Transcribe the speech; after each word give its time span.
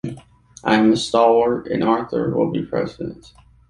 I 0.63 0.77
am 0.77 0.91
a 0.93 0.97
Stalwart 0.97 1.67
and 1.67 1.83
Arthur 1.83 2.35
will 2.35 2.49
be 2.49 2.65
President. 2.65 3.33